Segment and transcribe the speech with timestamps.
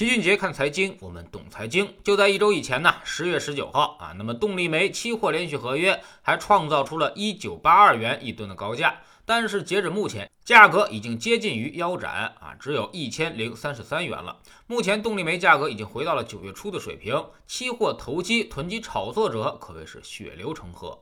[0.00, 1.86] 齐俊杰看财经，我们懂财经。
[2.02, 14.38] 就在一周以前呢，十月十九号啊，那么动力煤期货连续合约还创造出了一九八二元一吨的高价，但是截止目前，价格已经接近于腰斩啊，只有一千零三十三元了。
[14.66, 20.98] 目前动力煤价格已经回到了九月初的水平，期货投机囤积炒作者可谓是血流成河。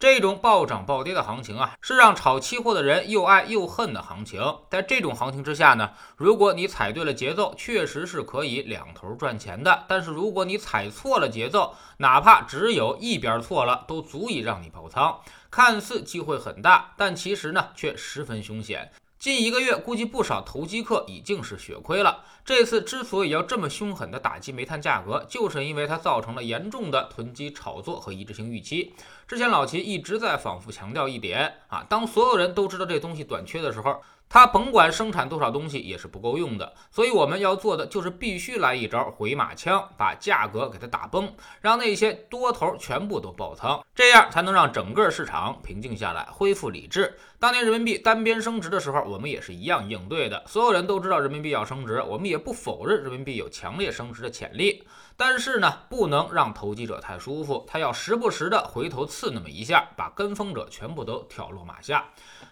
[0.00, 4.40] 这种暴涨暴跌的行情啊，是让炒期货的人又爱又恨的行情。
[4.70, 9.86] 在这种行情之下呢，如果你踩对了节奏，确实是可以两头赚钱的。
[9.88, 15.18] 但是如果你踩错了节奏，哪怕只有一边错了，都足以让你爆仓。
[15.50, 18.92] 看似机会很大，但其实呢，却十分凶险。
[19.18, 22.22] 近一个月，估计不少投机客已经是血亏了。
[22.48, 28.94] 这次之所以要这么凶狠的打击煤炭价格，就是因为它造成了严重的囤积炒作和一致性预期。
[29.26, 34.00] 之前老齐一直在反复强调一点啊，当所有人都知道这东西短缺的时候。
[34.30, 47.16] 它甭管生产多少东西也是不够用的，所以我们要做的就是必须来一招回马枪，把价格给它打崩，让那些多头全部都爆仓，这样才能让整个市场平静下来，恢复理智。
[47.38, 50.44] 当年人民币单边升值的时候，我们也是一样应对的。
[50.46, 54.84] 所有人都知道人民币要升值，我们也不否认人民币有强烈升值的潜力，
[55.20, 62.04] 但是呢，不能让投机者太舒服，他要时不时的回头刺那么一下，把跟风者全部都挑落马下。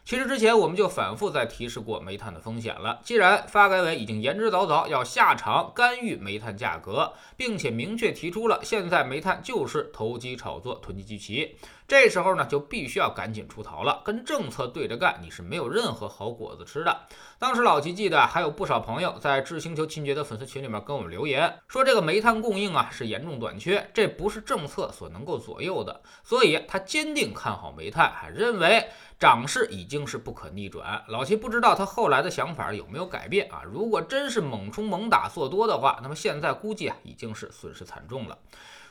[0.04, 2.98] 其实之前我们就反复在提示过煤炭的风险了。
[3.04, 11.56] 既然发改委已经言之凿凿要下场干预煤炭价格，并且明确提出了现在煤炭就是投机炒作、囤积居奇。
[11.88, 17.02] 这时候呢，就必须要赶紧出逃了，跟政策对着干，你是没有任何好果子吃的。
[17.38, 28.88] 当时老齐记得还有不少朋友在智星球秦爵的粉丝群里面跟我们留言，说这个煤炭供供应啊是严重短缺，这不是政策所能够左右的，所以他坚定看好煤炭，还认为
[29.20, 31.04] 涨势已经是不可逆转。
[31.08, 33.60] 老齐不知道他后来的想法有没有改变啊？
[33.62, 38.38] 如果真是猛冲猛打做多的话，那么现在估计啊已经是损失惨重了。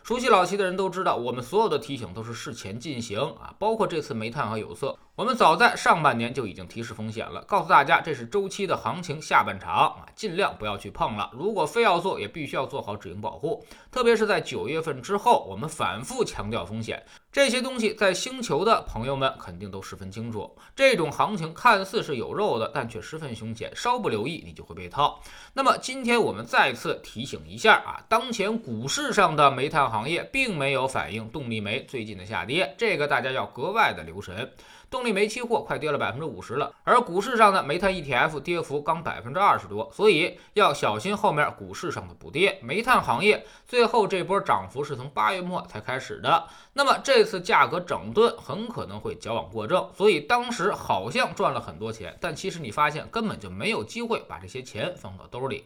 [0.03, 11.31] 熟悉老齐的人都知道，我们所有的提醒都是事前进行啊，包括这次煤炭和有色，我们早在上半年就已经提示风险了，告诉大家这是周期的行情下半场啊，尽量不要去碰了。
[11.31, 17.01] 如果非要做，也必须要做好止盈保护，特别是在九月份之后，我们反复强调风险。
[17.31, 20.53] 这些东西在星球的朋友们肯定都十分清楚。
[20.75, 25.21] 这种行情看似是有肉的，但却十分凶险，稍不留意你就会被套。
[25.53, 34.51] 那么今天我们再次提醒一下啊，当前股市上的煤炭行业并没有反映动力煤最近的下跌，这个大家要格外的留神。
[34.87, 42.59] 动力煤期货快跌了百分之五十了，而股市上的煤炭 ETF 跌幅刚百分之二十多，所以要小心后面股市上的补跌。
[42.61, 55.65] 煤炭行业最后这波涨幅是从八月末才开始的，那么这次价格整顿很可能会矫枉过正，所以当时好像赚了很多钱，但其实你发现根本就没有机会把这些钱放到兜里。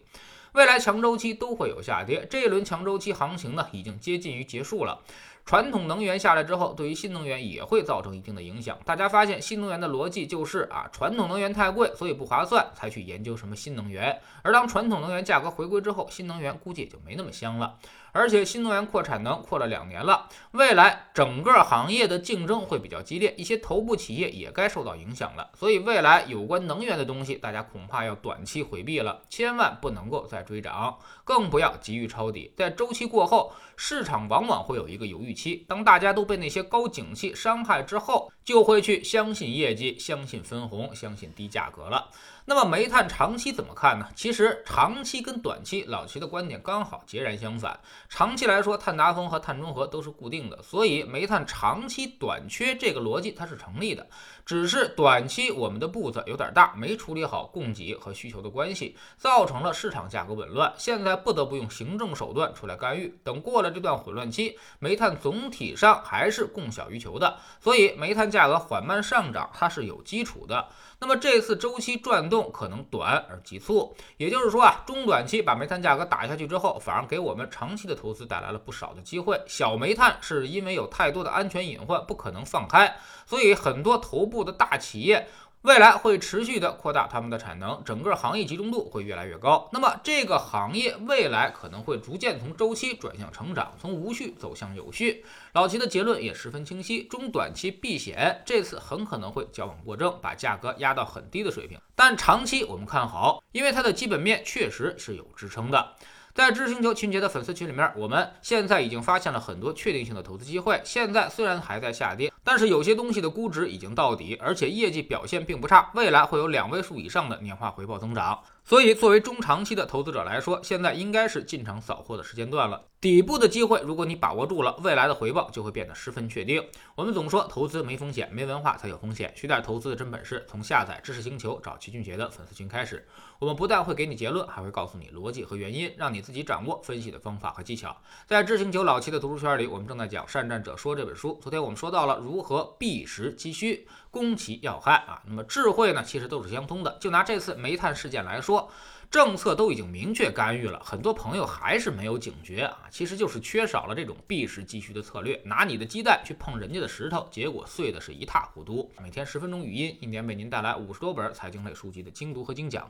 [0.54, 5.00] 未来强周期都会有下跌，这一轮强周期行情呢已经接近于结束了。
[5.46, 8.78] 传统能源下来之后，对于新能源也会造成一定的影响。
[8.86, 14.22] 大家发现新能源的逻辑就是啊，传统能源太贵，所以不划算，才去研究什么新能源。
[14.44, 17.78] 而当传统能源价格回归之后，新能源估计也就没那么香了。
[18.12, 25.52] 而且新能源扩产能扩了两年了，未来整个行业的竞争会比较激烈，一些头部企业也该受到影响了。
[25.56, 32.52] 所以未来有关能源的东西，大家恐怕要短期回避了，千万不能够再追涨，更不要急于抄底。
[32.58, 42.10] 在周期过后，市场往往会有一个犹豫预期，当大家都被那些高景气伤害之后，就会去相信业绩、相信分红、相信低价格了。
[42.50, 44.08] 那么煤炭长期怎么看呢？
[44.16, 47.80] 其实长期跟短期，老齐的观点刚好截然相反。
[48.10, 54.08] 长期来说，碳达峰和碳中和都是固定的，所以煤炭长期短缺这个逻辑它是成立的。
[54.48, 60.74] 只是短期我们的步子有点大，没处理好供给和需求的关系，造成了市场价格紊乱。
[60.76, 63.16] 现在不得不用行政手段出来干预。
[63.24, 70.68] 等过了这段混乱期，煤炭总体上还是供小于求的，所以煤炭价格缓慢上涨，它是有基础的。
[71.02, 79.42] 那么这次周期转动可能短而急促，也就是说啊，中短期把煤炭价格打下去之后，反而给我们长期的投资带来了不少的机会。
[79.48, 85.28] 小煤炭是因为有太多的安全隐患，不可能放开，所以很多头部的大企业。
[85.64, 89.70] 未来会持续的扩大他们的产能，整个行业集中度会越来越高。
[89.74, 95.26] 那么这个行业未来可能会逐渐从周期转向成长，从无序走向有序。
[95.52, 101.78] 老齐的结论也十分清晰：中短期避险，这次很可能会矫枉过正，把价格压到很低的水平。
[101.94, 105.94] 但长期我们看好，因为它的基本面确实是有支撑的。
[106.34, 110.80] 在知识星球群杰的粉丝群里面，我们现在已经发现了很多确定性的投资机会。
[110.86, 118.40] 现在虽然还在下跌，但是有些东西的估值已经到底，而且业绩表现并不差，未来会有两位数以上的年化回报增长。
[118.66, 122.84] 所以，作为中长期的投资者来说，现在应该是进场扫货的时间段了。
[123.02, 126.64] 底部的机会，如果你把握住了，未来的回报就会变得十分确定。
[126.96, 129.32] 我们总说投资没风险，没文化才有风险。
[129.36, 133.08] 学点投资的真本事，从下载知识星球找齐俊杰的粉丝群开始。
[133.40, 137.96] 我们不但会给你结论，还会告诉你逻辑和原因，让你自己掌握分析的方法和技巧。
[138.28, 141.40] 在知识星球老七的读书圈里，我们正在讲《善战者说》这本书。
[141.42, 145.22] 昨天我们说到了如如何避实击虚，攻其要害啊。
[145.28, 146.98] 那么智慧呢，其实都是相通的。
[147.02, 148.72] 就拿这次煤炭事件来说。
[149.12, 158.90] 政策都已经明确干预了，很多朋友还是没有警觉啊，其实就是缺少了这种避实击虚的策略，拿你的鸡蛋去碰人家的石头，结果碎的是一塌糊涂。
[159.02, 162.90] 每天十分钟语音，一年为您带来五十多本财经类书籍的精读和精讲。